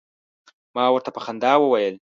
[0.75, 1.95] ما ورته په خندا وویل.